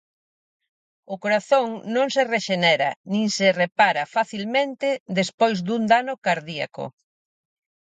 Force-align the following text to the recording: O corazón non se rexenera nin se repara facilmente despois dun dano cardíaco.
O 1.13 1.15
corazón 1.23 1.67
non 1.95 2.07
se 2.15 2.21
rexenera 2.33 2.89
nin 3.11 3.25
se 3.37 3.47
repara 3.61 4.03
facilmente 4.15 4.87
despois 5.19 5.57
dun 5.67 5.83
dano 5.93 6.13
cardíaco. 6.25 6.85